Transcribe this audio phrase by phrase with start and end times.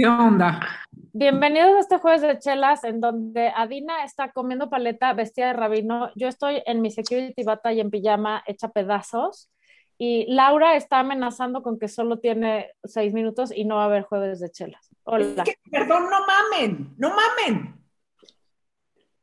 [0.00, 0.60] ¿Qué onda?
[1.12, 6.10] Bienvenidos a este jueves de chelas en donde Adina está comiendo paleta vestida de rabino.
[6.16, 9.50] Yo estoy en mi security bata y en pijama hecha pedazos.
[9.98, 14.04] Y Laura está amenazando con que solo tiene seis minutos y no va a haber
[14.04, 14.88] jueves de chelas.
[15.04, 15.42] Hola.
[15.42, 17.84] Es que, perdón, no mamen, no mamen.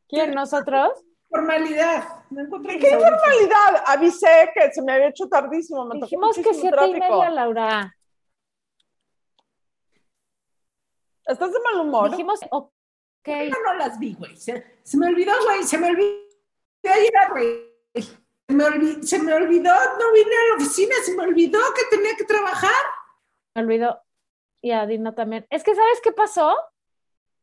[0.07, 0.36] ¿Quién?
[0.36, 0.89] ¿Nosotros?
[1.28, 2.04] Formalidad.
[2.30, 3.84] No ¿Qué formalidad?
[3.88, 5.86] Avisé que se me había hecho tardísimo.
[5.86, 7.96] Me Dijimos que siete y media, Laura.
[11.27, 12.12] ¿Estás de mal humor?
[12.12, 12.70] Dijimos, ok.
[13.26, 14.35] Yo no las vi, güey.
[14.38, 15.63] Se, se me olvidó, güey.
[15.63, 16.13] Se me olvidó
[16.84, 17.68] ayer, güey.
[18.48, 21.95] Se me, olvi- se me olvidó, no vine a la oficina, se me olvidó que
[21.95, 22.71] tenía que trabajar.
[23.55, 24.02] Me olvidó.
[24.62, 25.45] Y a Dina también.
[25.49, 26.55] Es que, ¿sabes qué pasó?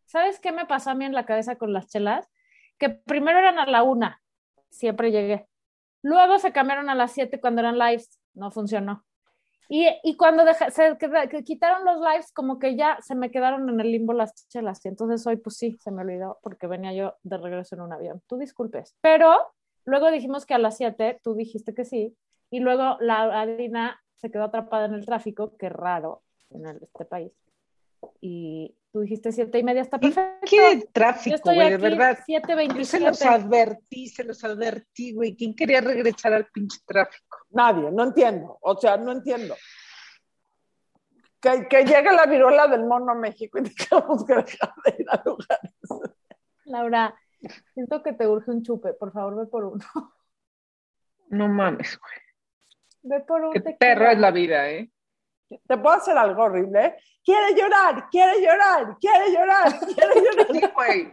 [0.07, 2.31] ¿Sabes qué me pasó a mí en la cabeza con las chelas?
[2.79, 4.23] Que primero eran a la una,
[4.71, 5.47] siempre llegué.
[6.03, 9.05] Luego se cambiaron a las siete cuando eran lives, no funcionó.
[9.69, 13.69] Y, y cuando deja- se que quitaron los lives, como que ya se me quedaron
[13.69, 14.85] en el limbo las chelas.
[14.85, 17.93] Y entonces hoy, pues sí, se me olvidó porque venía yo de regreso en un
[17.93, 18.23] avión.
[18.27, 18.95] Tú disculpes.
[19.01, 19.35] Pero
[19.85, 22.17] luego dijimos que a las siete, tú dijiste que sí.
[22.51, 27.33] Y luego la Adina se quedó atrapada en el tráfico, qué raro en este país.
[28.21, 30.47] Y tú dijiste siete y media, está perfecto.
[30.49, 31.71] ¿Qué tráfico, güey?
[31.71, 32.17] De verdad.
[32.29, 33.01] Yo se 7.27.
[33.01, 35.35] los advertí, se los advertí, güey.
[35.35, 37.39] ¿Quién quería regresar al pinche tráfico?
[37.51, 38.57] Nadie, no entiendo.
[38.61, 39.57] O sea, no entiendo.
[41.41, 45.07] Que, que llegue la viruela del mono a México y tengamos que dejar de ir
[45.11, 45.73] a lugares.
[46.67, 47.17] Laura,
[47.75, 48.95] siento que te urge un chupe.
[48.95, 49.85] Por favor, ve por uno.
[51.31, 52.15] No mames, güey.
[53.03, 53.77] Ve por un Qué tequila.
[53.77, 54.89] perra es la vida, ¿eh?
[55.49, 56.97] ¿Te puedo hacer algo horrible?
[57.25, 60.53] Quiere llorar, quiere llorar, quiere llorar, quiere llorar.
[60.53, 61.13] Sí, güey.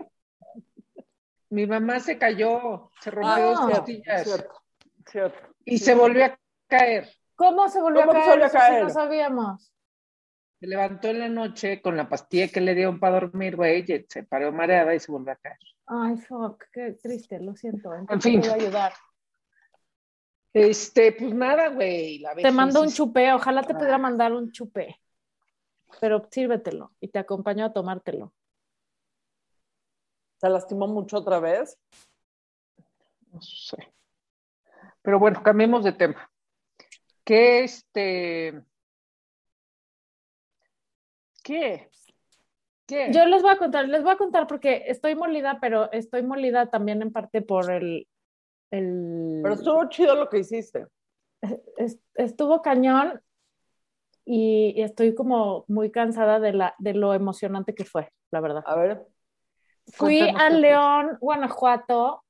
[1.49, 4.53] Mi mamá se cayó, se rompió Ah, dos cierto, costillas cierto,
[5.09, 5.55] cierto.
[5.65, 7.09] y se volvió a caer.
[7.35, 8.29] ¿Cómo se volvió ¿Cómo a caer?
[8.29, 8.83] volvió a Eso sí caer?
[8.83, 9.73] no sabíamos.
[10.61, 14.05] Se levantó en la noche con la pastilla que le dieron para dormir, güey, y
[14.07, 15.57] se paró mareada y se volvió a caer.
[15.87, 17.93] Ay, fuck, qué triste, lo siento.
[17.95, 18.41] ¿En te fin.
[18.49, 18.93] ayudar?
[20.53, 22.19] Este, pues nada, güey.
[22.19, 24.99] La Te mando un chupé, ojalá te pudiera mandar un chupé.
[25.99, 28.33] Pero sírvetelo y te acompaño a tomártelo.
[30.37, 31.77] ¿Se lastimó mucho otra vez?
[33.31, 33.93] No sé.
[35.01, 36.29] Pero bueno, cambiemos de tema.
[37.23, 38.63] ¿Qué este?
[41.43, 41.89] ¿Qué?
[42.85, 43.11] ¿Qué?
[43.13, 46.69] Yo les voy a contar, les voy a contar porque estoy molida, pero estoy molida
[46.69, 48.07] también en parte por el,
[48.71, 50.87] el Pero estuvo chido lo que hiciste.
[51.77, 53.21] es- estuvo cañón
[54.25, 58.63] y, y estoy como muy cansada de la de lo emocionante que fue, la verdad.
[58.65, 59.05] A ver.
[59.93, 60.49] Fui a.
[60.49, 62.23] León, Guanajuato,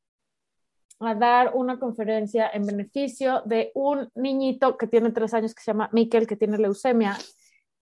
[1.00, 5.72] a dar una conferencia en beneficio de un niñito que tiene tres años que se
[5.72, 7.18] llama Miquel, que tiene leucemia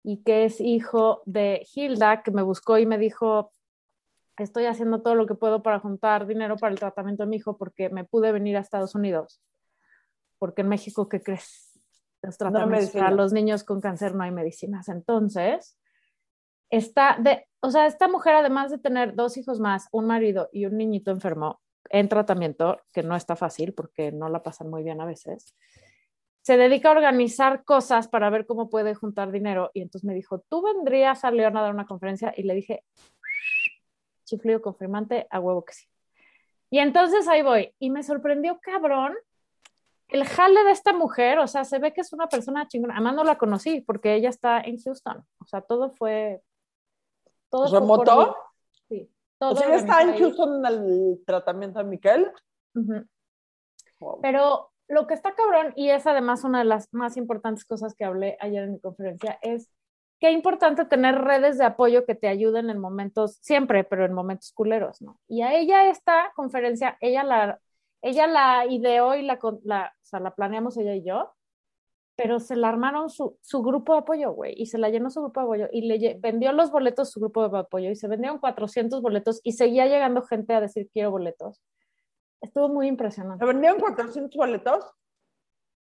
[0.03, 3.51] y que es hijo de Hilda, que me buscó y me dijo,
[4.37, 7.57] estoy haciendo todo lo que puedo para juntar dinero para el tratamiento de mi hijo
[7.57, 9.41] porque me pude venir a Estados Unidos.
[10.39, 11.79] Porque en México, ¿qué crees?
[12.21, 14.89] Los tratamientos para los niños con cáncer no hay medicinas.
[14.89, 15.77] Entonces,
[16.69, 20.65] está de, o sea, esta mujer, además de tener dos hijos más, un marido y
[20.65, 24.99] un niñito enfermo en tratamiento, que no está fácil porque no la pasan muy bien
[24.99, 25.55] a veces,
[26.41, 29.69] se dedica a organizar cosas para ver cómo puede juntar dinero.
[29.73, 32.33] Y entonces me dijo, ¿tú vendrías a León a dar una conferencia?
[32.37, 32.85] Y le dije,
[34.27, 35.87] chiflido confirmante, a huevo que sí.
[36.69, 37.73] Y entonces ahí voy.
[37.79, 39.15] Y me sorprendió, cabrón,
[40.09, 42.93] el jale de esta mujer, o sea, se ve que es una persona chingona.
[42.95, 45.25] Además no la conocí porque ella está en Houston.
[45.39, 46.41] O sea, todo fue...
[47.49, 48.37] Todo fue ¿Remoto?
[48.89, 49.11] vi- Sí.
[49.39, 50.17] Todo O sea, ya está en.
[50.17, 52.31] Houston en el tratamiento de Miquel.
[52.75, 53.05] Ujú.
[53.99, 54.19] Wow.
[54.21, 58.03] Pero lo que está cabrón, y es además una de las más importantes cosas que
[58.05, 59.69] hablé ayer en mi conferencia, es
[60.19, 64.51] qué importante tener redes de apoyo que te ayuden en momentos, siempre, pero en momentos
[64.51, 65.19] culeros, ¿no?
[65.27, 67.59] Y a ella esta conferencia, ella la,
[68.01, 71.33] ella la ideó y la, la, o sea, la planeamos ella y yo,
[72.15, 75.21] pero se la armaron su, su grupo de apoyo, güey, y se la llenó su
[75.21, 78.39] grupo de apoyo, y le vendió los boletos su grupo de apoyo, y se vendieron
[78.39, 81.61] 400 boletos, y seguía llegando gente a decir quiero boletos.
[82.41, 83.45] Estuvo muy impresionante.
[83.45, 84.83] ¿Le vendieron 400 boletos?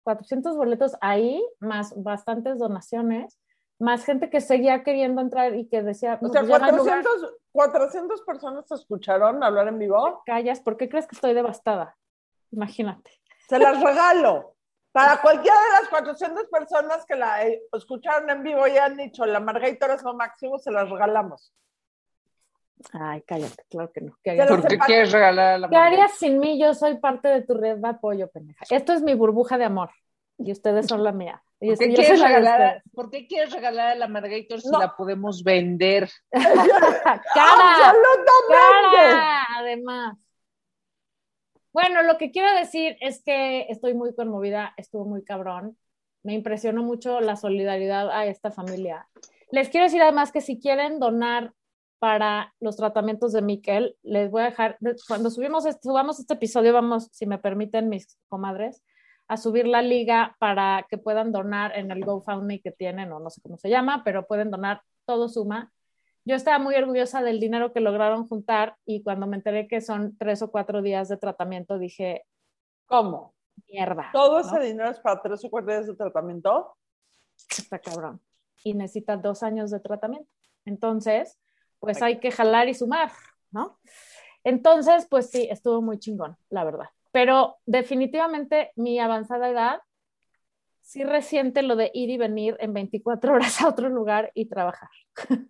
[0.03, 3.39] 400 boletos ahí, más bastantes donaciones,
[3.80, 6.66] más gente que seguía queriendo entrar y que decía, O "No, sea, pues ya no
[6.66, 7.04] hay lugar".
[7.04, 10.22] 400, 400 personas te escucharon hablar en vivo.
[10.25, 11.98] callas, ¿por qué crees que estoy devastada?
[12.51, 13.12] Imagínate.
[13.50, 14.54] Se las regalo.
[14.92, 19.25] Para cualquiera de las 400 personas que la eh, escucharon en vivo y han dicho,
[19.25, 21.54] la Margator es lo máximo, se las regalamos.
[22.94, 24.18] Ay, cállate, claro que no.
[24.24, 26.60] ¿Qué Ya harías, lo ¿Por qué sepa- quieres regalar a la ¿Qué harías sin mí?
[26.60, 28.63] Yo soy parte de tu red de apoyo, pendeja.
[28.69, 29.89] Esto es mi burbuja de amor
[30.38, 31.42] y ustedes son la mía.
[31.65, 32.83] Y ¿Por qué, quieres regalar, ustedes.
[32.94, 34.79] ¿Por qué quieres regalar a la Margator si No.
[34.79, 36.09] la podemos vender?
[36.31, 36.45] ¡Cara!
[37.33, 38.95] ¡Absolutamente!
[39.12, 39.45] ¡Cara!
[39.57, 40.17] Además.
[41.73, 45.77] Bueno, lo que quiero decir es que estoy muy conmovida, estuvo muy cabrón.
[46.23, 49.07] Me impresionó mucho la solidaridad a esta familia.
[49.50, 51.53] Les quiero decir además que si quieren donar
[52.00, 54.77] para los tratamientos de Miquel, les voy a dejar,
[55.07, 58.83] cuando subimos este, subamos este episodio, vamos, si me permiten mis comadres,
[59.27, 63.30] a subir la liga para que puedan donar en el GoFundMe que tienen, o no
[63.30, 65.72] sé cómo se llama, pero pueden donar, todo suma.
[66.25, 70.18] Yo estaba muy orgullosa del dinero que lograron juntar y cuando me enteré que son
[70.18, 72.25] tres o cuatro días de tratamiento, dije,
[72.88, 73.33] ¿Cómo?
[73.68, 74.10] mierda.
[74.12, 74.48] ¿Todo ¿no?
[74.48, 76.75] ese dinero es para tres o cuatro días de tratamiento?
[77.57, 78.22] Está cabrón.
[78.63, 80.30] Y necesita dos años de tratamiento.
[80.66, 81.39] Entonces,
[81.80, 83.12] pues hay que jalar y sumar,
[83.51, 83.80] ¿no?
[84.44, 86.89] Entonces, pues sí, estuvo muy chingón, la verdad.
[87.15, 89.79] Pero definitivamente mi avanzada edad
[90.81, 94.89] sí resiente lo de ir y venir en 24 horas a otro lugar y trabajar.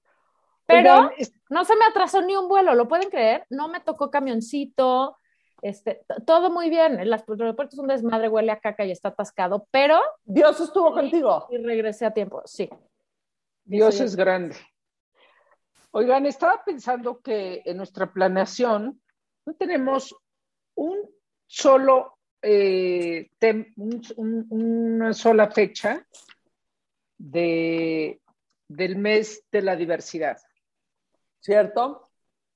[0.67, 1.09] Pero
[1.49, 3.47] no se me atrasó ni un vuelo, ¿lo pueden creer?
[3.49, 5.17] No me tocó camioncito,
[5.63, 6.99] este, todo muy bien.
[6.99, 11.47] El aeropuerto es un desmadre, huele a caca y está atascado, pero Dios estuvo contigo.
[11.49, 12.69] y regresé a tiempo, sí.
[13.63, 14.03] Dios Sí.
[14.03, 14.55] es grande.
[15.89, 19.01] Oigan, estaba pensando que en nuestra planeación
[19.47, 20.15] no tenemos
[20.75, 21.14] un
[21.47, 26.05] solo, eh, tem- un- un- una sola fecha
[27.17, 28.19] de,
[28.67, 30.37] del mes de la diversidad.
[31.39, 32.01] ¿Cierto?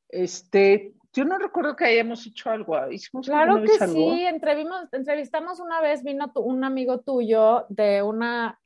[0.10, 2.76] Este, yo no recuerdo que hayamos hecho algo.
[2.92, 4.16] ¿Hicimos Claro que algo?
[4.16, 8.60] sí, entrevimos, entrevistamos una vez, vino tu- un amigo tuyo de una,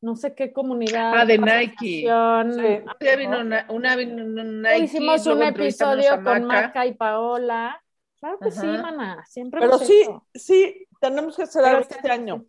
[0.00, 1.12] no sé qué comunidad.
[1.14, 2.08] Ah, de Nike.
[2.08, 3.04] asociación, Sí.
[3.04, 6.44] Ya vino una, una vino una Nike, Hicimos un episodio con.
[6.44, 7.82] Maca y Paola.
[8.20, 10.26] Claro que sí, mana, siempre Pero sí, hecho.
[10.34, 12.44] sí, tenemos que hacer algo este año.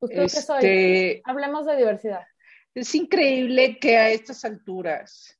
[0.00, 0.56] ¿Usted qué soy?
[0.56, 2.24] Este, Hablemos de diversidad.
[2.74, 5.38] Es increíble que a estas alturas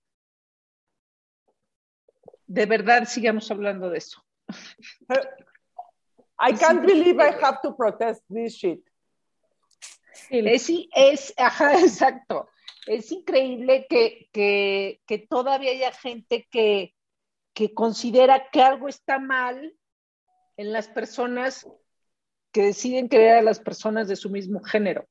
[2.46, 4.22] de verdad sigamos hablando de eso.
[6.38, 8.80] I can't believe I have to protest this shit.
[10.12, 12.48] Sí, Es, es ajá, exacto.
[12.86, 16.94] Es increíble que, que, que todavía haya gente que,
[17.54, 19.74] que considera que algo está mal
[20.56, 21.66] en las personas
[22.52, 25.06] que deciden creer a las personas de su mismo género.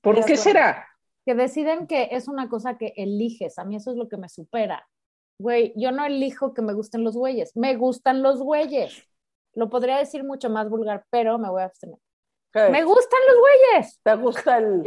[0.00, 0.86] ¿Por qué será?
[1.26, 3.58] que deciden que es una cosa que eliges.
[3.58, 4.88] A mí eso es lo que me supera.
[5.38, 9.02] Güey, yo no elijo que me gusten los güeyes, me gustan los güeyes.
[9.52, 11.98] Lo podría decir mucho más vulgar, pero me voy a abstener.
[12.52, 12.70] ¿Qué?
[12.70, 14.00] Me gustan los güeyes.
[14.02, 14.84] ¿Te gusta el...?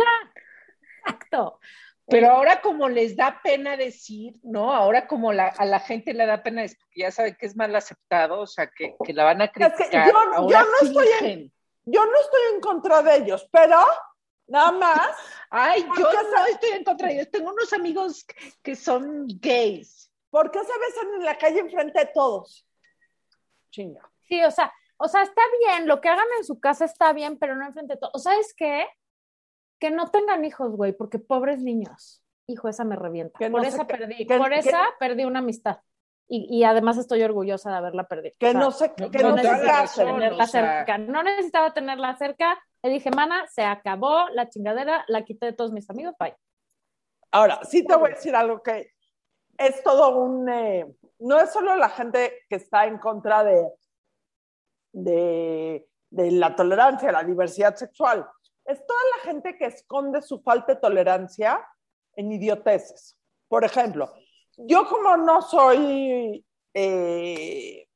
[1.05, 1.59] Exacto.
[2.09, 4.73] Pero ahora como les da pena decir, ¿no?
[4.73, 7.55] Ahora como la- a la gente le da pena decir, porque ya sabe que es
[7.55, 10.07] mal aceptado, o sea, que, que la van a que criticar.
[10.07, 11.53] yo- yo ahora no estoy en-.
[11.85, 13.77] Yo no estoy en contra de ellos, pero
[14.47, 15.15] nada más,
[15.51, 17.31] Ay, ¿Por yo no estoy en contra de ellos.
[17.31, 18.25] Tengo unos amigos
[18.61, 20.11] que son gays.
[20.29, 22.67] ¿por qué se besan en la calle enfrente de todos?
[23.71, 24.01] Chinga.
[24.27, 27.39] Sí, o sea, o sea, está bien, lo que hagan en su casa está bien,
[27.39, 28.11] pero no enfrente de todo.
[28.13, 28.87] O ¿sabes qué?
[29.79, 32.23] Que no tengan hijos, güey, porque pobres niños.
[32.47, 33.37] Hijo, esa me revienta.
[33.39, 35.79] Que por no esa perdí, que- por que- esa perdí una amistad.
[36.27, 38.35] Y, y además estoy orgullosa de haberla perdido.
[38.39, 39.65] Que O sea, no se, no- que no casen.
[39.65, 40.05] razón.
[40.05, 40.97] tenerla o sea- cerca.
[40.99, 42.59] No necesitaba tenerla cerca.
[42.83, 46.35] Le dije, mana, se acabó la chingadera, la quité de todos mis amigos, bye.
[47.31, 48.91] Ahora, sí te voy a decir algo que
[49.57, 50.47] es todo un...
[50.49, 50.85] eh,
[51.19, 53.67] no es solo la gente que está en contra de,
[54.93, 58.25] de, de la tolerancia, la diversidad sexual.
[58.69, 61.67] Es toda la gente que esconde su falta de tolerancia
[62.15, 63.17] en idioteces.
[63.47, 64.13] Por ejemplo,
[64.57, 66.45] yo como no soy...
[66.73, 67.87] eh,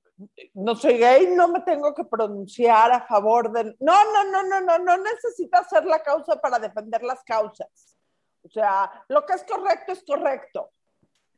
[0.53, 3.75] no soy gay, no me tengo que pronunciar a favor de...
[3.79, 7.95] No, no, no, no, no, no necesitas ser la causa para defender las causas.
[8.43, 10.71] O sea, lo que es correcto es correcto.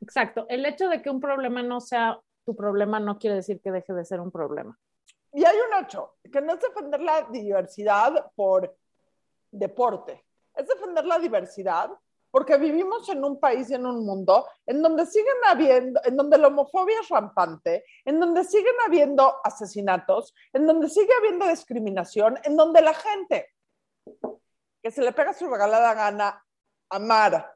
[0.00, 0.46] Exacto.
[0.48, 3.92] El hecho de que un problema no sea tu problema no quiere decir que deje
[3.92, 4.78] de ser un problema.
[5.32, 8.76] Y hay un hecho, que no es defender la diversidad por
[9.50, 10.24] deporte,
[10.54, 11.90] es defender la diversidad
[12.30, 16.36] porque vivimos en un país y en un mundo en donde siguen habiendo, en donde
[16.36, 22.56] la homofobia es rampante, en donde siguen habiendo asesinatos, en donde sigue habiendo discriminación, en
[22.56, 23.54] donde la gente
[24.82, 26.44] que se le pega su regalada gana
[26.90, 27.54] amar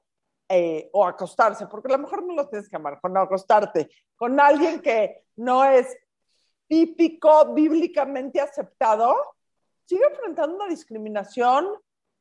[0.48, 4.40] eh, o acostarse, porque a lo mejor no lo tienes que amar, con acostarte con
[4.40, 5.96] alguien que no es
[6.66, 9.14] típico, bíblicamente aceptado,
[9.90, 11.66] sigue enfrentando una discriminación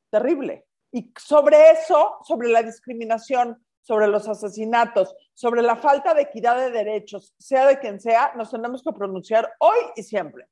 [0.09, 0.65] terrible.
[0.91, 6.71] Y sobre eso, sobre la discriminación, sobre los asesinatos, sobre la falta de equidad de
[6.71, 10.47] derechos, sea de quien sea, nos tenemos que pronunciar hoy y siempre.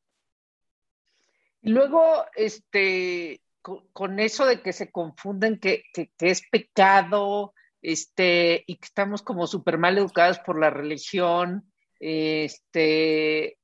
[1.63, 7.53] Y luego, este, con, con eso de que se confunden que, que- que es pecado,
[7.81, 13.56] este, y que estamos como súper mal educados por la religión, este,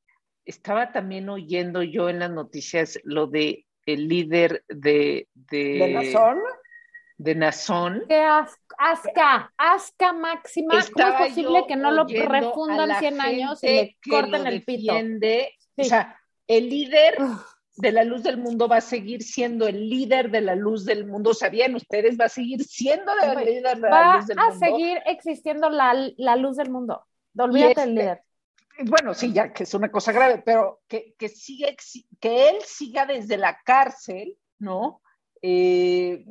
[0.45, 6.39] estaba también oyendo yo en las noticias lo de el líder de, de, ¿De Nazón?
[7.17, 8.03] de Nazón.
[8.07, 10.69] Qué as- asca, asca máxima.
[10.73, 14.47] ¿Cómo Estaba es posible que no lo a refundan la 100 años y le corten
[14.47, 14.93] el pito?
[15.77, 17.15] O sea, el líder
[17.75, 21.05] de la luz del mundo va a seguir siendo el líder de la luz del
[21.05, 21.33] mundo.
[21.33, 22.17] ¿Sabían ustedes?
[22.19, 24.65] Va a seguir siendo el líder de la Va luz del a mundo.
[24.65, 27.05] seguir existiendo la, la luz del mundo.
[27.37, 28.21] Olvídate este- del líder.
[28.79, 32.55] Bueno, sí, ya que es una cosa grave, pero que, que, siga, exi- que él
[32.65, 35.01] siga desde la cárcel, ¿no?
[35.41, 36.25] Eh,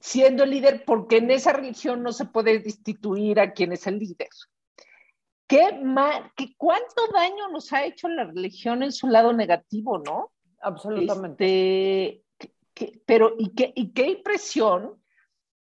[0.00, 3.98] siendo el líder, porque en esa religión no se puede destituir a quien es el
[3.98, 4.28] líder.
[5.46, 10.32] ¿Qué mal, que cuánto daño nos ha hecho la religión en su lado negativo, ¿no?
[10.60, 12.06] Absolutamente.
[12.06, 15.02] Este, que- que- pero, y qué, y qué impresión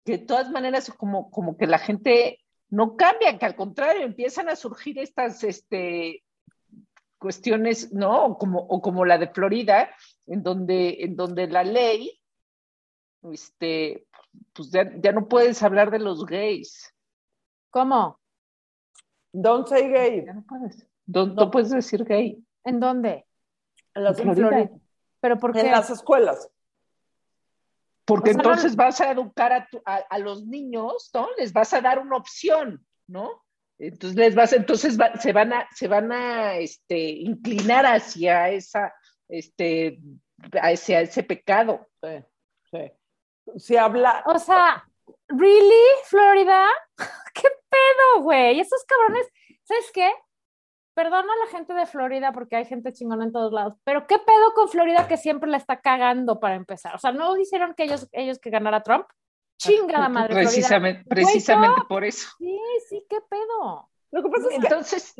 [0.04, 2.43] que de todas maneras como, como que la gente
[2.74, 6.24] no cambia, que al contrario empiezan a surgir estas este,
[7.18, 8.26] cuestiones, ¿no?
[8.26, 9.90] O como, o como la de Florida,
[10.26, 12.20] en donde, en donde la ley,
[13.32, 14.06] este,
[14.52, 16.94] pues ya, ya no puedes hablar de los gays,
[17.74, 18.20] ¿Cómo?
[19.32, 20.24] Don't say gay.
[20.24, 22.40] ya no puedes, no, no puedes decir gay.
[22.62, 23.26] ¿En dónde?
[23.94, 24.70] En las, En Florida.
[25.18, 25.62] ¿Pero por qué?
[25.62, 26.48] en las escuelas.
[28.04, 31.28] Porque O sea, no- entonces vas a educar a, tu- a- a los niños, ¿no?
[31.38, 33.42] Les vas a dar una opción, ¿no?
[33.78, 38.94] Entonces les vas, entonces va- se van a, se van a este, inclinar hacia esa,
[39.28, 39.98] este,
[40.60, 41.88] hacia ese pecado.
[42.02, 42.24] Sí,
[42.70, 42.92] sí.
[43.58, 44.22] Si habla.
[44.26, 44.86] O sea,
[45.28, 46.68] ¿really, Florida?
[47.34, 48.60] ¿Qué pedo, güey?
[48.60, 49.26] Esos cabrones,
[49.64, 50.10] ¿sabes qué?
[50.94, 54.16] Perdona a la gente de Florida porque hay gente chingona en todos lados, pero ¿qué
[54.18, 56.94] pedo con Florida que siempre la está cagando para empezar?
[56.94, 59.06] O sea, ¿no hicieron que ellos, ellos que ganara Trump?
[59.58, 60.50] Chingada madre, Florida.
[60.50, 62.28] Precisamente, precisamente por eso.
[62.38, 62.58] Sí,
[62.88, 63.88] sí, ¿qué pedo?
[64.12, 65.14] Lo que pasa es que Entonces,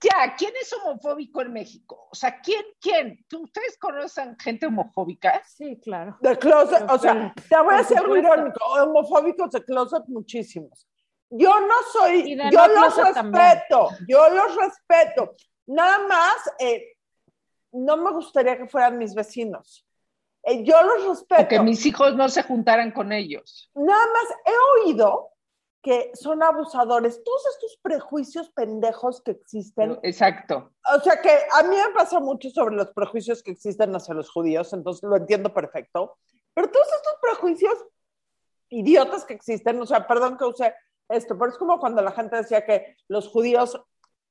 [0.00, 2.08] ya, ¿quién es homofóbico en México?
[2.10, 3.24] O sea, ¿quién, quién?
[3.28, 5.42] ¿Tú- ¿Ustedes conocen gente homofóbica?
[5.44, 6.16] Sí, claro.
[6.20, 8.16] de closet, o sea, te voy a algo supuesto.
[8.16, 10.86] irónico, homofóbicos de closet muchísimos.
[11.30, 13.44] Yo no soy, yo los closet también.
[13.44, 15.34] respeto, yo los respeto.
[15.66, 16.96] Nada más, eh,
[17.72, 19.86] no me gustaría que fueran mis vecinos.
[20.42, 21.42] Eh, yo los respeto.
[21.42, 23.70] O que mis hijos no se juntaran con ellos.
[23.74, 25.30] Nada más he oído
[25.82, 27.22] que son abusadores.
[27.24, 29.98] Todos estos prejuicios pendejos que existen.
[30.02, 30.72] Exacto.
[30.94, 34.30] O sea que a mí me pasa mucho sobre los prejuicios que existen hacia los
[34.30, 36.18] judíos, entonces lo entiendo perfecto.
[36.54, 37.74] Pero todos estos prejuicios
[38.68, 40.74] idiotas que existen, o sea, perdón que use
[41.10, 43.80] esto, pero es como cuando la gente decía que los judíos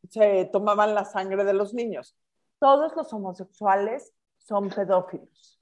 [0.09, 2.15] se tomaban la sangre de los niños.
[2.59, 5.59] Todos los homosexuales son pedófilos.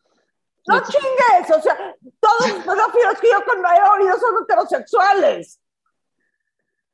[0.67, 5.61] No Los- chingues, o sea, todos los pedófilos que yo he oído son heterosexuales.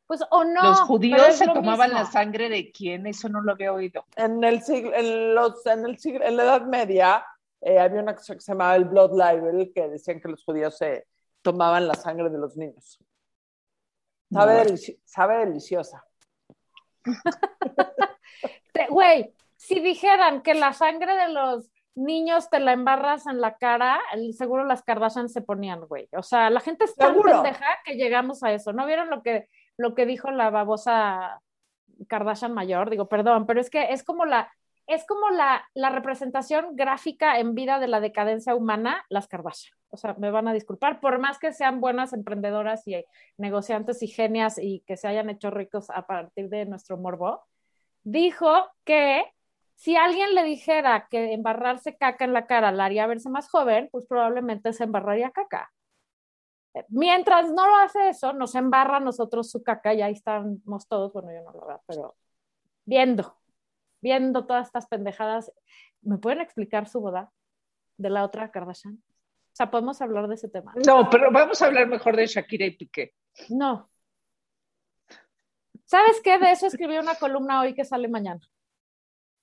[0.06, 0.62] Pues o no.
[0.63, 2.03] los judíos se lo tomaban mismo.
[2.03, 4.06] la sangre de quién, eso no lo había oído.
[4.15, 7.25] en el siglo, en los, en el siglo, en la Edad Media
[7.62, 10.77] eh, había una cosa que se llamaba el Blood Libel, que decían que los judíos
[10.77, 11.08] se
[11.42, 13.00] tomaban la sangre de los niños.
[14.33, 16.03] Sabe, delici- sabe deliciosa.
[18.89, 23.99] Güey, si dijeran que la sangre de los niños te la embarras en la cara,
[24.13, 26.09] el- seguro las Kardashian se ponían, güey.
[26.17, 28.73] O sea, la gente es tan pendeja que llegamos a eso.
[28.73, 29.47] ¿No vieron lo que,
[29.77, 31.41] lo que dijo la babosa
[32.07, 32.89] Kardashian mayor?
[32.89, 34.51] Digo, perdón, pero es que es como la,
[34.87, 39.77] es como la, la representación gráfica en vida de la decadencia humana, las Kardashian.
[39.89, 43.03] O sea, me van a disculpar, por más que sean buenas emprendedoras y
[43.37, 47.43] negociantes y genias y que se hayan hecho ricos a partir de nuestro morbo,
[48.03, 48.49] dijo
[48.83, 49.23] que
[49.75, 53.89] si alguien le dijera que embarrarse caca en la cara la haría verse más joven,
[53.91, 55.71] pues probablemente se embarraría caca.
[56.89, 61.13] Mientras no lo hace eso, nos embarra a nosotros su caca y ahí estamos todos,
[61.13, 62.15] bueno, yo no lo veo, pero
[62.85, 63.37] viendo,
[64.03, 65.51] viendo todas estas pendejadas.
[66.01, 67.31] ¿Me pueden explicar su boda
[67.98, 68.95] de la otra Kardashian?
[68.95, 70.74] O sea, podemos hablar de ese tema.
[70.86, 73.13] No, pero vamos a hablar mejor de Shakira y Piqué.
[73.50, 73.89] No.
[75.86, 76.38] ¿Sabes qué?
[76.39, 78.41] De eso escribí una columna hoy que sale mañana.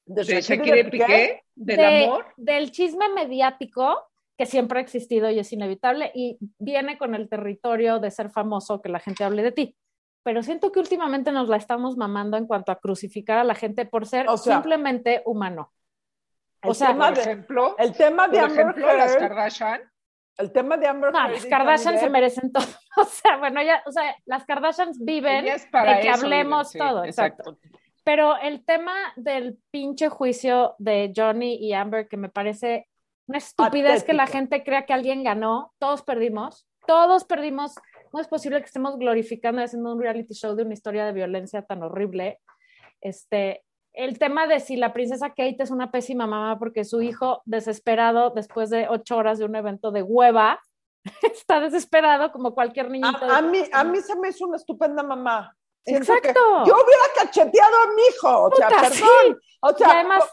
[0.04, 0.90] De De Shakira y.
[0.90, 2.26] Piqué, del de- amor.
[2.36, 7.98] Del chisme mediático que siempre ha existido y es inevitable y viene con el territorio
[7.98, 9.76] de ser famoso que la gente hable de ti.
[10.22, 13.86] Pero siento que últimamente nos la estamos mamando en cuanto a crucificar a la gente
[13.86, 15.72] por ser O sea, simplemente humano.
[16.62, 19.20] El O sea, tema Por de- ejemplo, El tema de por Amber ejemplo, las Heard,
[19.20, 19.80] Kardashian.
[20.36, 22.64] el tema de Amber No, las Kardashian se merecen todo.
[22.98, 26.86] O sea, bueno, ya, o sea, las Kardashians viven para de que eso hablemos viven,
[26.86, 27.58] sí, todo, exacto.
[28.04, 32.88] Pero el tema del pinche juicio de Johnny y Amber, que me parece
[33.26, 34.38] una estupidez que la Patético.
[34.38, 37.74] gente crea que alguien ganó, todos perdimos, todos perdimos.
[38.12, 41.12] No es posible que estemos glorificando y haciendo un reality show de una historia de
[41.12, 42.40] violencia tan horrible.
[43.00, 47.42] Este, el tema de si la princesa Kate es una pésima mamá porque su hijo
[47.44, 50.60] desesperado después de ocho horas de un evento de hueva
[51.22, 53.24] está desesperado como cualquier niñito.
[53.26, 55.54] de- A, a mí, a mí se me hizo una estupenda mamá.
[55.84, 56.40] Siento Exacto.
[56.66, 58.96] Yo hubiera cacheteado a mi hijo, o sea, Puta, perdón.
[58.98, 59.34] sí.
[59.62, 60.24] O Y sea, además,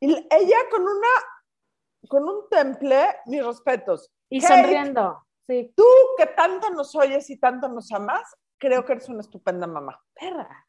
[0.00, 4.10] y ella con una, con un temple, mis respetos.
[4.30, 5.23] y Kate, sonriendo.
[5.46, 5.84] Sí, Tú
[6.16, 8.22] que tanto nos oyes y tanto nos amas,
[8.58, 10.00] creo que eres una estupenda mamá.
[10.14, 10.66] perra.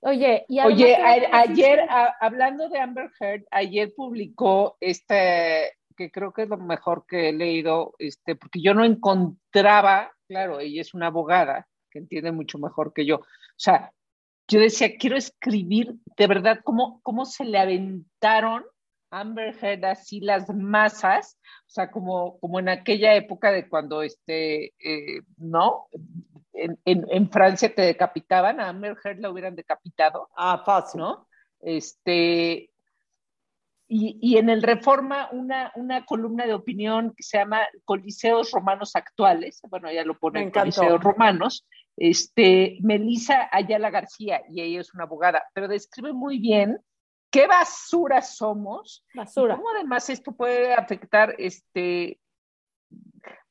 [0.00, 6.32] Oye, y Oye, a ayer, a- hablando de Amber Heard, ayer publicó este, que creo
[6.32, 10.94] que es lo mejor que he leído, este, porque yo no encontraba, claro, ella es
[10.94, 13.16] una abogada que entiende mucho mejor que yo.
[13.16, 13.24] O
[13.56, 13.92] sea,
[14.48, 18.64] yo decía, quiero escribir de verdad cómo, cómo se le aventaron
[19.10, 24.74] Amber Heard así las masas, o sea, como, como en aquella época de cuando, este,
[24.78, 25.88] eh, ¿no?
[26.52, 30.28] En, en, en Francia te decapitaban, a Amber Heard la hubieran decapitado.
[30.36, 31.00] Ah, fácil.
[31.00, 31.28] ¿no?
[31.60, 32.70] Este,
[33.88, 38.96] y, y en el Reforma, una, una columna de opinión que se llama Coliseos Romanos
[38.96, 40.50] Actuales, bueno, ya lo pone.
[40.50, 41.64] Coliseos Romanos,
[41.96, 46.78] este, Melissa Ayala García, y ella es una abogada, pero describe muy bien
[47.36, 49.56] qué basura somos, y basura.
[49.56, 52.18] cómo además esto puede afectar, este,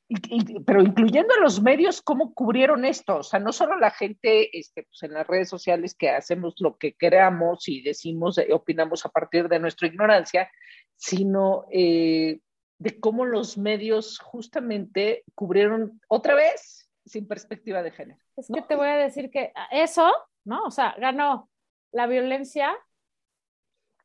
[0.07, 3.17] y- y- pero incluyendo a los medios, cómo cubrieron esto.
[3.17, 6.77] O sea, no solo la gente este, pues en las redes sociales que hacemos lo
[6.77, 10.49] que queramos y decimos, eh, opinamos a partir de nuestra ignorancia,
[10.95, 12.39] sino eh,
[12.79, 18.19] de cómo los medios justamente cubrieron otra vez sin perspectiva de género.
[18.35, 20.11] Es que te voy a decir que eso,
[20.43, 20.63] ¿no?
[20.63, 21.49] O sea, ganó
[21.91, 22.75] la violencia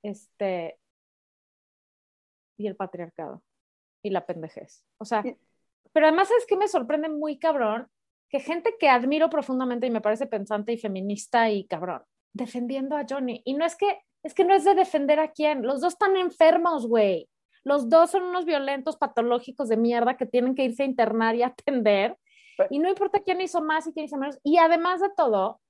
[0.02, 0.78] este,
[2.56, 3.42] y el patriarcado
[4.02, 4.84] y la pendejez.
[4.98, 5.22] O sea,
[5.92, 7.88] pero además es que me sorprende muy cabrón
[8.28, 13.04] que gente que admiro profundamente y me parece pensante y feminista y cabrón, defendiendo a
[13.08, 13.42] Johnny.
[13.44, 16.16] Y no es que, es que no es de defender a quién, los dos están
[16.16, 17.28] enfermos, güey.
[17.64, 21.42] Los dos son unos violentos patológicos de mierda que tienen que irse a internar y
[21.42, 22.16] atender.
[22.68, 24.38] Y no importa quién hizo más y quién hizo menos.
[24.44, 25.60] Y además de todo,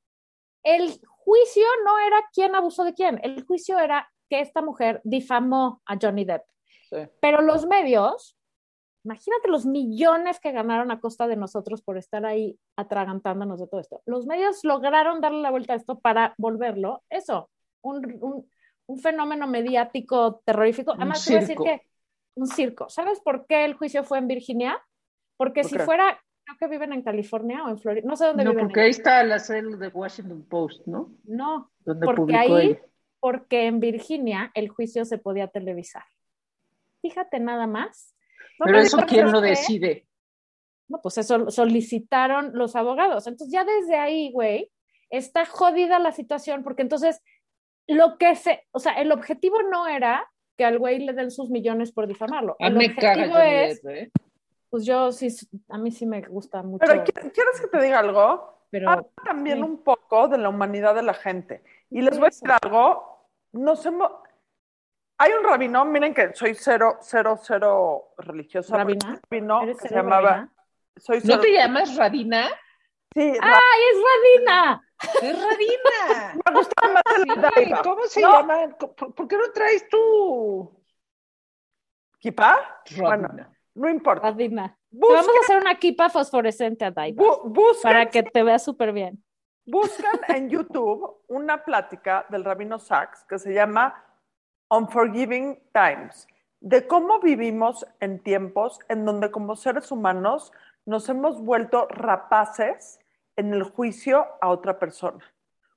[0.62, 3.20] el juicio no era quién abusó de quién.
[3.22, 6.44] El juicio era que esta mujer difamó a Johnny Depp.
[6.88, 6.96] Sí.
[7.20, 8.38] Pero los medios,
[9.04, 13.80] imagínate los millones que ganaron a costa de nosotros por estar ahí atragantándonos de todo
[13.80, 14.02] esto.
[14.06, 17.50] Los medios lograron darle la vuelta a esto para volverlo, eso,
[17.82, 18.50] un, un-
[18.86, 20.92] un fenómeno mediático terrorífico.
[20.92, 21.82] Además, a decir que
[22.34, 22.88] un circo.
[22.88, 24.80] ¿Sabes por qué el juicio fue en Virginia?
[25.36, 28.42] Porque ¿Por si fuera, creo que viven en California o en Florida, no sé dónde
[28.44, 28.66] No, viven.
[28.66, 31.12] porque ahí está la serie de Washington Post, ¿no?
[31.24, 32.80] No, Donde porque ahí, ella.
[33.20, 36.04] Porque en Virginia el juicio se podía televisar.
[37.02, 38.14] Fíjate nada más.
[38.58, 40.06] No Pero eso, ¿quién lo decide?
[40.88, 43.26] No, pues eso solicitaron los abogados.
[43.26, 44.70] Entonces ya desde ahí, güey,
[45.08, 47.22] está jodida la situación porque entonces
[47.86, 51.48] lo que se, o sea, el objetivo no era que al güey le den sus
[51.50, 52.56] millones por difamarlo.
[52.60, 54.10] A El me objetivo es, ¿eh?
[54.68, 55.28] pues yo sí,
[55.68, 56.84] a mí sí me gusta mucho.
[56.86, 58.58] Pero ¿qui- ¿quieres que te diga algo?
[58.70, 59.64] pero Habla también sí.
[59.64, 61.62] un poco de la humanidad de la gente.
[61.90, 63.09] Y les voy a decir algo.
[63.52, 64.10] Nos hemos...
[65.18, 68.76] Hay un rabino, miren que soy cero, cero, cero religiosa.
[68.78, 69.20] ¿Rabina?
[69.30, 70.30] rabino ¿Eres que se llamaba...
[70.30, 70.54] rabina?
[70.96, 71.36] Soy cero...
[71.36, 72.48] ¿No te llamas Radina?
[73.12, 74.82] Sí, ¡Ay, es Radina!
[75.22, 76.34] ¡Es Radina!
[76.46, 77.24] me gusta más el
[77.64, 77.82] Sí.
[77.82, 78.30] ¿Cómo se No.
[78.32, 78.76] llama?
[78.78, 80.82] ¿Por, por qué no traes tú?
[82.96, 83.08] Radina.
[83.08, 83.28] Bueno,
[83.74, 84.28] no importa.
[84.90, 88.92] Busquen, vamos a hacer una equipa fosforescente a bu- busquen- para que te veas súper
[88.92, 89.22] bien.
[89.70, 94.04] Buscan en YouTube una plática del rabino Sachs que se llama
[94.68, 96.26] Unforgiving Times,
[96.60, 100.52] de cómo vivimos en tiempos en donde como seres humanos
[100.84, 102.98] nos hemos vuelto rapaces
[103.36, 105.24] en el juicio a otra persona.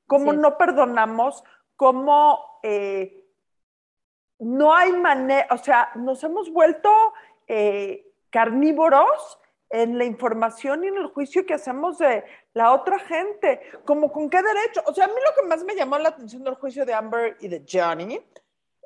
[0.08, 1.43] Cómo no perdonamos,
[1.75, 3.25] cómo eh,
[4.39, 6.91] no hay manera, o sea, nos hemos vuelto
[7.47, 9.39] eh, carnívoros
[9.73, 14.29] en la información y en el juicio que hacemos de la otra gente, como con
[14.29, 14.83] qué derecho.
[14.86, 17.38] O sea, a mí lo que más me llamó la atención del juicio de Amber
[17.41, 18.21] y de Johnny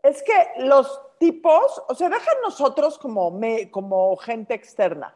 [0.02, 5.13] es que los tipos, o sea, dejan nosotros como, me, como gente externa.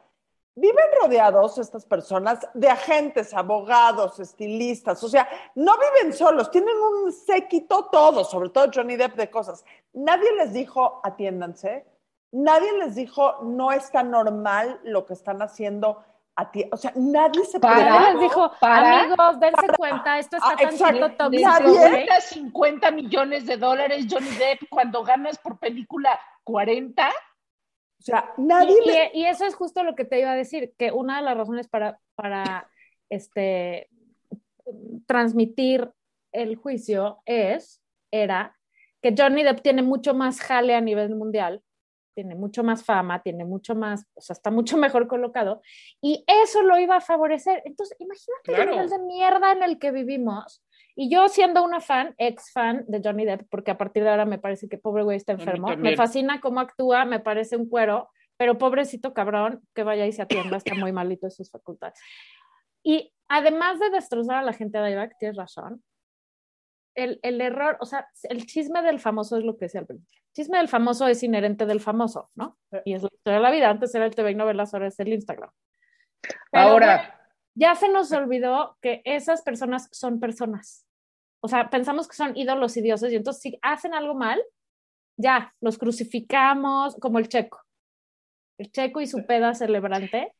[0.55, 7.13] Viven rodeados estas personas de agentes, abogados, estilistas, o sea, no viven solos, tienen un
[7.13, 9.63] séquito todos, sobre todo Johnny Depp de cosas.
[9.93, 11.85] Nadie les dijo, atiéndanse,
[12.31, 16.03] nadie les dijo, no está normal lo que están haciendo
[16.35, 16.65] a ti.
[16.71, 17.75] O sea, nadie se Para.
[17.75, 17.99] preparó.
[17.99, 20.99] Nadie les dijo, para- amigos, dense cuenta, esto está Ah, exacto.
[20.99, 21.91] tantito tóxico, Nadie- güey.
[21.91, 27.09] Necesitas 50 millones de dólares, Johnny Depp, cuando ganas por película 40.
[27.09, 30.35] O sea, nadie Y, le- y- y eso es justo lo que te iba a
[30.35, 32.67] decir, que una de las razones para, para
[33.09, 33.89] este,
[35.05, 35.91] transmitir
[36.31, 38.57] el juicio es, era,
[39.01, 41.61] que Johnny Depp tiene mucho más jale a nivel mundial,
[42.13, 45.61] tiene mucho más fama, tiene mucho más, o sea, está mucho mejor colocado,
[46.01, 47.61] y eso lo iba a favorecer.
[47.65, 48.71] Entonces, imagínate el Claro.
[48.71, 50.63] nivel de mierda en el que vivimos.
[50.95, 54.25] Y yo siendo una fan, ex fan de Johnny Depp, porque a partir de ahora
[54.25, 58.09] me parece que pobre güey está enfermo, me fascina cómo actúa, me parece un cuero,
[58.35, 61.97] pero pobrecito cabrón, que vaya y se atienda, está muy malito de sus facultades.
[62.83, 65.81] Y además de destrozar a la gente de Ibac, tienes razón,
[66.95, 70.19] el, el error, o sea, el chisme del famoso es lo que decía al principio.
[70.27, 72.57] El chisme del famoso es inherente del famoso, ¿no?
[72.85, 73.69] Y es la historia de la vida.
[73.69, 75.49] Antes era el TV y novelas, ahora es el Instagram.
[76.21, 77.21] Pero, Ahora, güey,
[77.55, 80.85] ya se nos olvidó que esas personas son personas.
[81.41, 84.41] O sea, pensamos que son ídolos y dioses y entonces si hacen algo mal,
[85.17, 87.59] ya, los crucificamos como el checo.
[88.57, 90.33] El checo y su peda celebrante.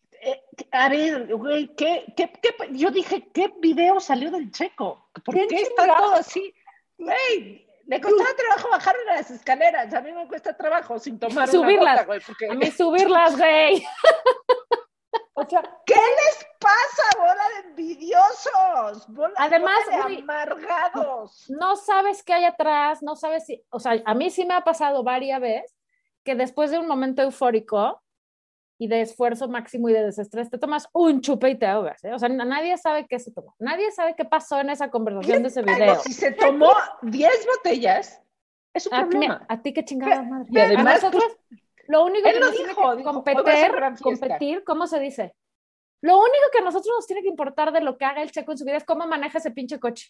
[0.71, 5.09] A ver, güey, ¿qué, qué, qué- yo dije, ¿qué video salió del checo?
[5.25, 6.53] ¿Por ¿Quién qué está todo así?
[6.97, 9.93] Güey, le costaba trabajo bajar las escaleras.
[9.93, 11.81] A mí me cuesta trabajo sin tomar Subirlas.
[11.81, 12.47] una gota, güey, porque...
[12.49, 13.83] A mí subirlas, güey.
[15.33, 19.07] o sea, ¿Qué les pasa, bola de envidiosos?
[19.07, 21.45] Bola, Además, bola de amargados.
[21.49, 24.61] No sabes qué hay atrás, no sabes si, o sea, a mí sí me ha
[24.61, 25.75] pasado varias veces
[26.23, 28.01] que después de un momento eufórico
[28.81, 32.13] y de esfuerzo máximo y de desestrés, te tomas un chupe y te ahogas, ¿eh?
[32.13, 35.43] O sea, na- nadie sabe qué se tomó, nadie sabe qué pasó en esa conversación
[35.43, 35.95] de ese Pero video.
[35.99, 36.71] si se tomó
[37.03, 38.23] 10 botellas,
[38.73, 39.45] es un A, mí- problema.
[39.47, 40.47] a ti qué chingada madre.
[40.49, 41.37] Y además, a nosotros,
[41.89, 45.35] lo único que nos tiene dijo, que dijo, competir, competir, ¿cómo se dice?
[46.01, 48.53] Lo único que a nosotros nos tiene que importar de lo que haga el checo
[48.53, 50.09] en su vida es cómo maneja ese pinche coche.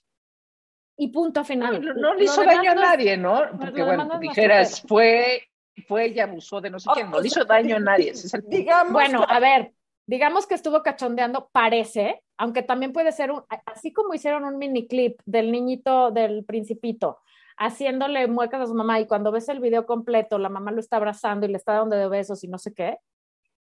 [0.97, 1.81] Y punto final.
[1.83, 3.41] No, no le Lo hizo daño a no nadie, ¿no?
[3.59, 5.43] Porque bueno, no dijeras, fue,
[5.87, 8.11] fue y abusó de no sé quién, no le hizo daño a nadie.
[8.11, 8.57] ese es el punto.
[8.57, 9.73] digamos Bueno, que- a ver,
[10.05, 14.87] digamos que estuvo cachondeando, parece, aunque también puede ser un, así como hicieron un mini
[14.87, 17.19] clip del niñito del principito
[17.57, 20.97] haciéndole muecas a su mamá y cuando ves el video completo, la mamá lo está
[20.97, 22.97] abrazando y le está dando de besos y no sé qué.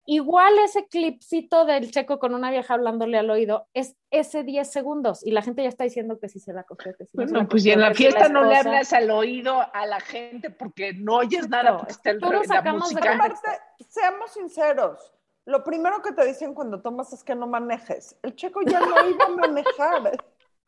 [0.06, 5.24] Igual ese clipcito del checo con una vieja hablándole al oído es ese 10 segundos
[5.24, 7.32] y la gente ya está diciendo que si se la cogió, que si no se
[7.32, 10.50] Bueno, la pues y en la fiesta no le hablas al oído a la gente
[10.50, 13.16] porque no oyes nada, porque está el, Todos la sacamos de música.
[13.16, 13.50] aparte,
[13.88, 15.14] seamos sinceros.
[15.46, 18.16] Lo primero que te dicen cuando tomas es que no manejes.
[18.24, 20.18] El checo ya no iba a manejar.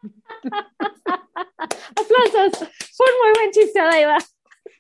[1.58, 2.70] Aplausos.
[2.96, 4.17] Fue un muy buen chiste, Adaiva.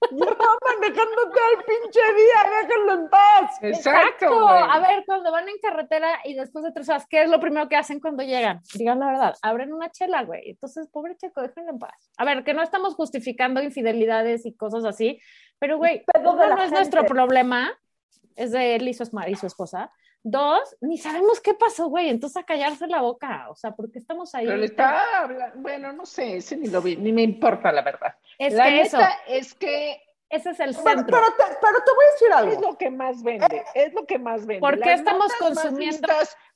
[0.09, 3.57] Llevaba manejando todo el pinche día, déjenlo en paz.
[3.61, 4.47] Exacto.
[4.47, 7.69] A ver, cuando van en carretera y después de tres horas, ¿qué es lo primero
[7.69, 8.61] que hacen cuando llegan?
[8.73, 10.49] Digan la verdad, abren una chela, güey.
[10.49, 12.11] Entonces, pobre checo, déjenlo en paz.
[12.17, 15.19] A ver, que no estamos justificando infidelidades y cosas así,
[15.59, 17.71] pero, güey, no es nuestro problema,
[18.35, 19.91] es de él y su, y su esposa.
[20.23, 22.09] Dos, ni sabemos qué pasó, güey.
[22.09, 23.47] Entonces, a callarse la boca.
[23.49, 24.45] O sea, porque estamos ahí.
[24.45, 27.81] Pero le estaba hablando, bueno, no sé, ese ni lo vi, ni me importa, la
[27.81, 28.15] verdad.
[28.37, 31.17] Es la que neta eso, es que ese es el Pero, centro.
[31.17, 32.61] pero te, pero te voy a decir es algo.
[32.71, 34.59] lo que más vende, es lo que más vende.
[34.61, 36.07] ¿Por qué Las estamos consumiendo?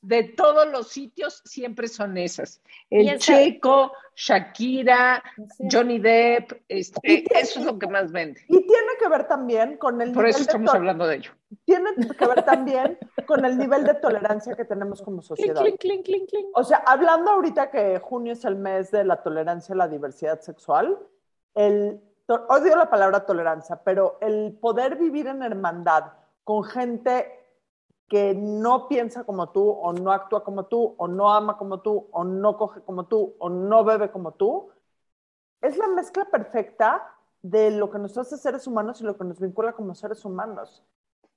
[0.01, 2.61] de todos los sitios siempre son esas.
[2.91, 5.23] Y El esa- Checo, Shakira,
[5.57, 5.67] Sí.
[5.71, 8.41] Johnny Depp, este, tiene- eso es lo que más vende.
[8.47, 11.15] Y tiene que ver también con el Por nivel eso de estamos to- hablando de
[11.15, 11.31] ello.
[11.65, 15.59] tiene que ver también con el nivel de tolerancia que tenemos como sociedad.
[15.61, 16.47] clink, clink, clink.
[16.53, 20.39] O sea, hablando ahorita que junio es el mes de la tolerancia a la diversidad
[20.41, 20.99] sexual,
[21.55, 27.45] el, odio la palabra tolerancia, pero el poder vivir en hermandad con gente
[28.07, 32.07] que no piensa como tú, o no actúa como tú, o no ama como tú,
[32.11, 34.69] o no coge como tú, o no bebe como tú,
[35.61, 39.39] es la mezcla perfecta de lo que nos hace seres humanos y lo que nos
[39.39, 40.83] vincula como seres humanos.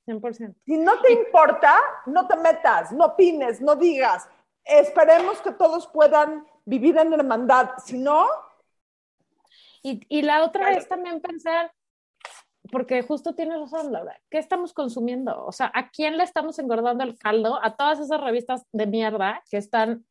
[0.06, 0.54] 100%.
[0.64, 1.74] Si no te importa,
[2.06, 4.28] no te metas, no opines, no digas.
[4.64, 7.70] Esperemos que todos puedan vivir en hermandad.
[7.78, 8.26] Si no,
[9.82, 10.78] Y, y la otra Claro.
[10.78, 11.72] es también pensar,
[12.70, 15.44] porque justo tienes razón, Laura, ¿qué estamos consumiendo?
[15.46, 17.58] O sea, ¿a quién le estamos engordando el caldo?
[17.62, 20.04] A todas esas revistas de mierda que están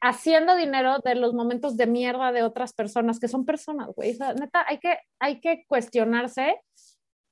[0.00, 4.12] haciendo dinero de los momentos de mierda de otras personas, que son personas, güey.
[4.12, 6.60] O sea, neta, hay que, hay que cuestionarse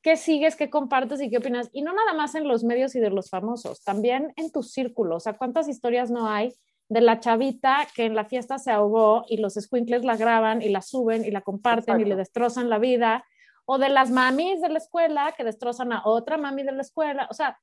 [0.02, 1.70] qué sigues, qué compartes y qué opinas.
[1.72, 5.16] Y no nada más en los medios y de los famosos, también en tu círculo.
[5.16, 6.54] O sea, ¿cuántas historias no hay
[6.88, 10.68] de la chavita que en la fiesta se ahogó y los squinkles la graban y
[10.68, 13.24] la suben y la comparten y le destrozan la vida?
[13.64, 17.26] O de las mamis de la escuela que destrozan a otra mami de la escuela.
[17.30, 17.58] O sea,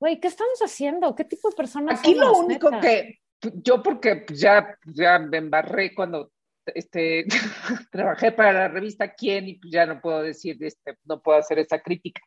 [0.00, 1.14] Güey, ¿qué estamos haciendo?
[1.14, 2.80] ¿Qué tipo de personas Aquí lo único neta?
[2.80, 3.18] que
[3.54, 6.32] yo porque ya, ya me embarré cuando
[6.66, 7.26] este,
[7.90, 11.80] trabajé para la revista Quién y ya no puedo decir, este, no puedo hacer esa
[11.80, 12.22] crítica.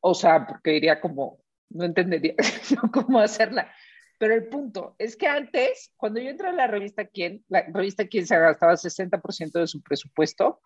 [0.00, 2.34] O sea, porque iría como, no entendería
[2.92, 3.72] cómo hacerla.
[4.18, 8.06] Pero el punto es que antes, cuando yo entré a la revista Quién, la revista
[8.06, 10.60] Quién se gastaba 60% de su presupuesto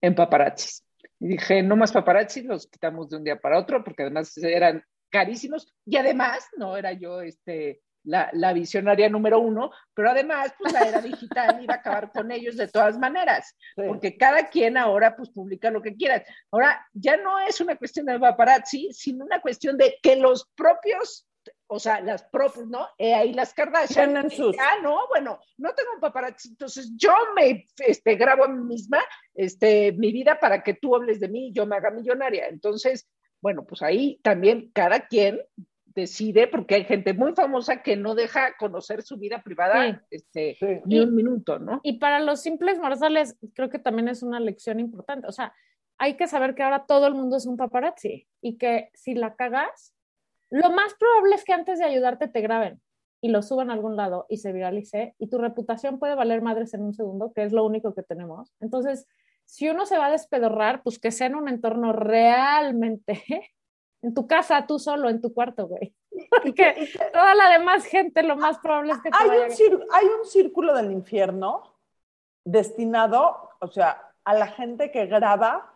[0.00, 0.84] en paparazzis.
[1.20, 4.84] Y dije, no más paparazzis, los quitamos de un día para otro, porque además eran
[5.10, 5.72] carísimos.
[5.86, 10.80] Y además, no era yo este, la, la visionaria número uno, pero además, pues la
[10.80, 13.82] era digital iba a acabar con ellos de todas maneras, Sí.
[13.86, 16.24] porque cada quien ahora pues publica lo que quiera.
[16.50, 21.26] Ahora, ya no es una cuestión de paparazzi, sino una cuestión de que los propios,
[21.66, 22.86] o sea, las propias, ¿no?
[22.98, 24.10] Eh, ahí las Kardashian.
[24.12, 28.62] Tienen sus- Ah, no, bueno, no tengo paparazzi, entonces yo me este, grabo a mí
[28.64, 28.98] misma
[29.34, 32.46] este, mi vida para que tú hables de mí y yo me haga millonaria.
[32.48, 33.08] Entonces,
[33.40, 35.40] bueno, pues ahí también cada quien
[35.94, 39.98] decide, porque hay gente muy famosa que no deja conocer su vida privada Sí.
[40.10, 40.80] este, Sí.
[40.86, 41.80] ni un minuto, ¿no?
[41.82, 45.26] Y para los simples mortales, creo que también es una lección importante.
[45.26, 45.52] O sea,
[45.98, 49.34] hay que saber que ahora todo el mundo es un paparazzi y que si la
[49.36, 49.94] cagas,
[50.52, 52.80] lo más probable es que antes de ayudarte te graben
[53.20, 56.74] y lo suban a algún lado y se viralice y tu reputación puede valer madres
[56.74, 58.52] en un segundo, que es lo único que tenemos.
[58.60, 59.06] Entonces,
[59.44, 63.22] si uno se va a despedorrar, pues que sea en un entorno realmente
[64.02, 65.94] en tu casa, tú solo, en tu cuarto, güey.
[66.30, 70.06] Porque toda la demás gente, lo más probable es que te Hay vaya- un, hay
[70.06, 71.62] un círculo del infierno
[72.44, 75.72] destinado, o sea, a la gente que graba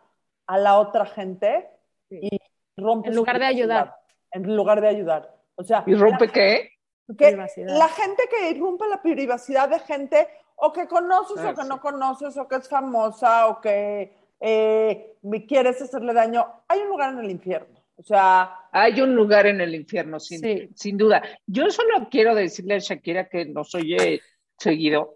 [0.46, 1.70] a la otra gente
[2.08, 2.20] Sí.
[2.22, 2.38] y
[2.76, 3.96] rompe En lugar de ayudar.
[4.36, 5.34] En lugar de ayudar.
[5.54, 6.70] O sea, ¿Y rompe qué?
[7.18, 7.78] que privacidad.
[7.78, 11.68] la gente que irrumpe la privacidad de gente o que conoces Ah, o que sí.
[11.68, 16.88] no conoces o que es famosa o que eh, me quieres hacerle daño, hay un
[16.88, 17.74] lugar en el infierno.
[17.96, 20.68] O sea, Hay un lugar en el infierno, sin, Sí.
[20.74, 21.22] sin duda.
[21.46, 24.20] Yo solo quiero decirle a Shakira que nos oye
[24.58, 25.14] seguido.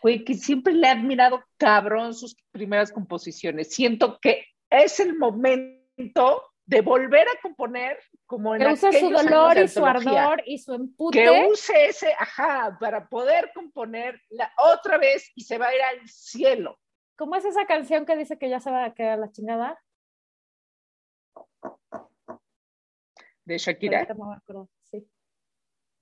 [0.00, 3.74] Güey, que siempre le he admirado cabrón sus primeras composiciones.
[3.74, 9.58] Siento que es el momento de volver a componer como en que use su dolor
[9.58, 11.22] y su ardor y su empute.
[11.22, 15.82] Que use ese, ajá, para poder componer la otra vez y se va a ir
[15.82, 16.78] al cielo.
[17.16, 19.78] ¿Cómo es esa canción que dice que ya se va a quedar la chingada?
[23.44, 24.06] De Shakira.
[24.84, 25.06] Sí.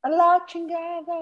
[0.02, 1.16] a la chingada.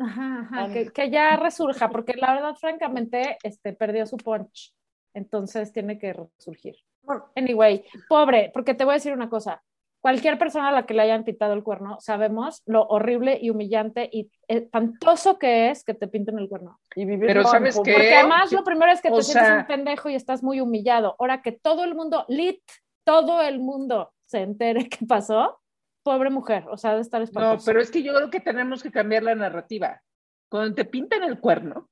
[0.00, 4.72] Ajá, ajá, que, que ya resurja, porque la verdad, francamente, este, perdió su punch.
[5.14, 6.76] Entonces tiene que resurgir.
[7.04, 9.62] Bueno, Anyway, pobre, porque te voy a decir una cosa.
[10.00, 14.08] Cualquier persona a la que le hayan pintado el cuerno, sabemos lo horrible y humillante
[14.12, 16.78] y espantoso que es que te pinten el cuerno.
[16.94, 17.92] y vivir Pero ¿sabes qué?
[17.92, 20.60] Porque además lo primero es que o te sientes sea- un pendejo y estás muy
[20.60, 21.16] humillado.
[21.18, 22.60] Ahora que todo el mundo, lit,
[23.04, 25.58] todo el mundo se entere qué pasó,
[26.02, 27.64] pobre mujer, o sea, de estar No, espantoso.
[27.64, 30.02] pero es que yo creo que tenemos que cambiar la narrativa.
[30.50, 31.88] Cuando te pintan el cuerno,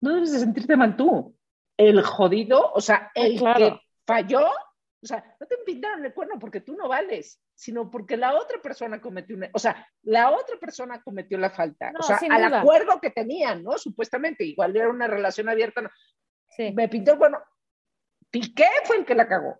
[0.00, 1.36] no debes de sentirte mal tú.
[1.76, 3.58] El jodido, o sea, el claro.
[3.58, 3.80] que
[4.14, 4.46] falló,
[5.02, 8.60] o sea, no te pintaron el cuerno porque tú no vales, sino porque la otra
[8.60, 11.90] persona cometió una, o sea, la otra persona cometió la falta.
[11.92, 12.60] No, o sea, al duda.
[12.60, 13.78] acuerdo que tenían, ¿no?
[13.78, 15.80] Supuestamente, igual era una relación abierta.
[15.82, 15.90] no.
[16.56, 16.72] Sí.
[16.74, 17.38] Me pintó el cuerno.
[18.30, 19.58] Piqué fue el que la cagó.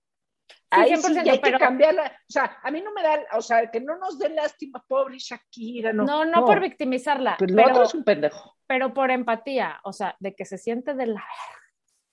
[0.72, 2.04] Ahí sí, 100%, ya hay pero- que cambiarla.
[2.04, 5.16] O sea, a mí no me da, o sea, que no nos dé lástima, pobre
[5.18, 6.04] Shakira, no.
[6.04, 8.56] No, no, por victimizarla, Pues pero, otro es un pendejo.
[8.66, 11.24] pero por empatía, o sea, de que se siente de la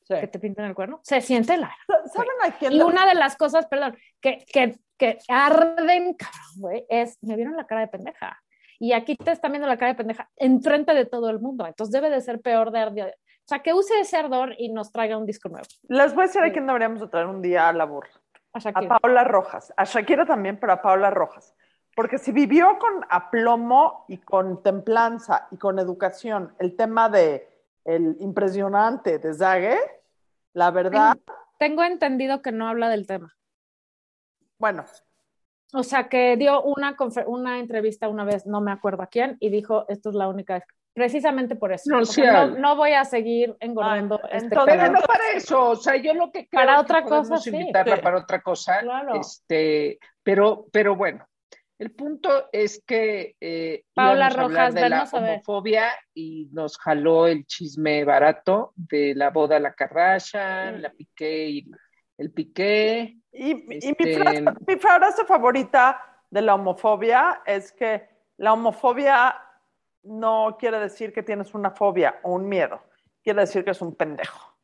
[0.08, 0.15] sí.
[0.20, 1.76] que te pinten el cuerno, se siente la
[2.13, 2.72] ¿Saben a quién?
[2.74, 7.36] Y le- una de las cosas, perdón, que, que, que arden, cabrón, güey, es, me
[7.36, 8.41] vieron la cara de pendeja.
[8.80, 11.65] Y aquí te están viendo la cara de pendeja enfrente de todo el mundo.
[11.65, 13.08] Entonces debe de ser peor de ardor.
[13.10, 15.65] O sea, que use ese ardor y nos traiga un disco nuevo.
[15.88, 16.52] Les voy a decir a Sí.
[16.52, 18.10] quién deberíamos de traer un día a la burra.
[18.54, 19.00] A A.
[19.00, 19.74] Paola Rojas.
[19.78, 21.56] A Shakira también, pero a Paola Rojas.
[21.96, 27.48] Porque si vivió con aplomo y con templanza y con educación el tema de
[27.86, 29.78] el impresionante de Zague,
[30.53, 31.17] la verdad,
[31.60, 33.36] Tengo entendido que no habla del tema.
[34.57, 34.86] bueno,
[35.73, 39.36] O sea, que dio una, confer- una entrevista una vez, no me acuerdo a quién,
[39.41, 40.63] y dijo, esto es la única vez.
[40.93, 41.83] Precisamente por eso.
[41.91, 44.93] No, sí no, no voy a seguir engordando Ah, este entonces- Pero pedo.
[44.93, 47.49] no para eso, o sea, yo lo que creo Para que otra cosa, sí.
[47.49, 48.01] invitarla Sí.
[48.01, 48.79] para otra cosa.
[48.79, 49.15] Claro.
[49.19, 51.25] Este, pero, pero bueno,
[51.80, 56.78] el punto es que eh, Paola íbamos a hablar Rojas, de la homofobia y nos
[56.78, 60.82] jaló el chisme barato de la boda a la Kardashian, Sí.
[60.82, 61.72] la Piqué y
[62.18, 63.18] el Piqué.
[63.32, 69.36] Y, y mi, Este- frase, mi frase favorita de la homofobia es que la homofobia
[70.04, 72.82] no quiere decir que tienes una fobia o un miedo,
[73.24, 74.56] quiere decir que es un pendejo.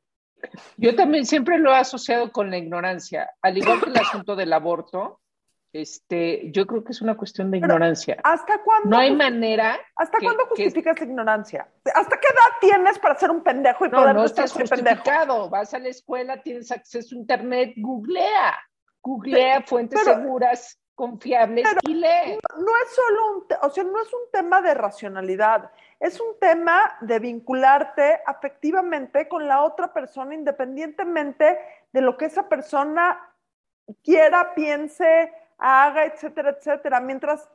[0.77, 4.51] Yo también siempre lo he asociado con la ignorancia, al igual que el asunto del
[4.51, 5.19] aborto.
[5.73, 8.17] Este, yo creo que es una cuestión de ignorancia.
[8.23, 8.89] ¿Hasta cuándo?
[8.89, 9.79] No hay manera.
[9.95, 11.67] ¿Hasta que- cuándo que- justificas ignorancia?
[11.95, 14.97] ¿Hasta qué edad tienes para ser un pendejo y No, poder no estás soy pendejo?
[14.97, 15.49] justificado.
[15.49, 18.55] Vas a la escuela, tienes acceso a internet, googlea.
[19.01, 22.37] Googlea fuentes pero- seguras, confiables y lee.
[22.55, 26.95] no es solo un, o sea, no es un tema de racionalidad, es un tema
[27.01, 31.57] de vincularte afectivamente con la otra persona independientemente
[31.91, 33.19] de lo que esa persona
[34.03, 35.33] quiera, piense,
[35.63, 36.99] haga, etcétera, etcétera.
[36.99, 37.49] Mientras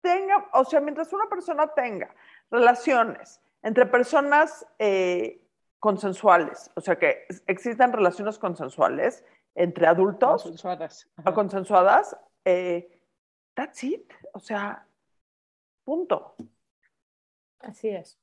[0.00, 2.14] tenga, o sea, mientras una persona tenga
[2.50, 5.42] relaciones entre personas eh,
[5.78, 9.22] consensuales, o sea, que existan relaciones consensuales
[9.54, 11.08] entre adultos, Consensuadas.
[11.18, 11.34] o Ajá.
[11.34, 12.98] consensuadas, eh,
[13.54, 14.10] that's it.
[14.32, 14.86] O sea,
[15.84, 16.34] punto.
[17.60, 18.18] Así es.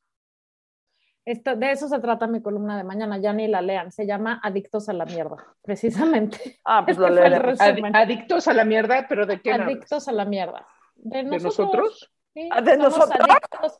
[1.25, 3.91] Esto, de eso se trata mi columna de mañana, ya ni la lean.
[3.91, 6.59] Se llama Adictos a la mierda, precisamente.
[6.65, 7.93] Ah, pues Este lo resumen.
[7.93, 9.67] Adi- adictos a la mierda, pero ¿de qué hablas?
[9.67, 10.67] Adictos a la mierda.
[10.95, 11.57] ¿De ¿De nosotros?
[11.59, 12.11] nosotros?
[12.33, 13.19] Sí, Ah, ¿de nosotros?
[13.19, 13.79] adictos.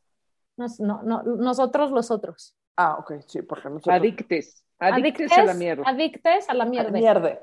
[0.56, 2.56] Nos- no, no, nosotros los otros.
[2.78, 3.96] Ah, ok, sí, porque nosotros...
[3.96, 4.64] Adictes.
[4.80, 5.84] Adictes a la mierda.
[5.86, 6.92] Adictes a la mierda.
[6.92, 7.40] Mierda.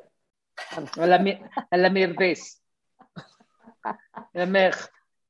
[0.99, 2.63] A la, mi- a la mierdez.
[4.33, 4.75] La mer.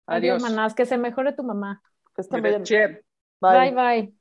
[0.06, 0.74] Adiós, Adiós.
[0.74, 1.82] que se mejore tu mamá.
[2.14, 2.64] Que esté bien.
[2.64, 3.02] Che.
[3.40, 3.70] bye.
[3.72, 4.19] bye.